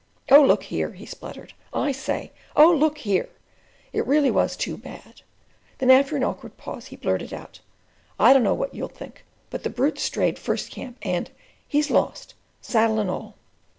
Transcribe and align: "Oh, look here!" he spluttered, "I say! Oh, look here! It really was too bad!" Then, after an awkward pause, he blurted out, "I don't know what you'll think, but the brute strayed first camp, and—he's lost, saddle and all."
"Oh, 0.31 0.41
look 0.41 0.63
here!" 0.63 0.93
he 0.93 1.05
spluttered, 1.05 1.53
"I 1.75 1.91
say! 1.91 2.31
Oh, 2.55 2.71
look 2.71 2.97
here! 2.97 3.29
It 3.93 4.07
really 4.07 4.31
was 4.31 4.57
too 4.57 4.75
bad!" 4.75 5.21
Then, 5.77 5.91
after 5.91 6.15
an 6.17 6.23
awkward 6.23 6.57
pause, 6.57 6.87
he 6.87 6.95
blurted 6.95 7.31
out, 7.35 7.59
"I 8.19 8.33
don't 8.33 8.41
know 8.41 8.55
what 8.55 8.73
you'll 8.73 8.87
think, 8.87 9.23
but 9.51 9.61
the 9.61 9.69
brute 9.69 9.99
strayed 9.99 10.39
first 10.39 10.71
camp, 10.71 10.97
and—he's 11.03 11.91
lost, 11.91 12.33
saddle 12.61 12.99
and 12.99 13.11
all." 13.11 13.35